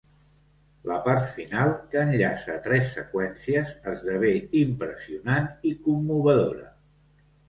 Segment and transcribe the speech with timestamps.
[0.91, 4.31] La part final, que enllaça tres seqüències, esdevé
[4.63, 6.67] impressionant i commovedora.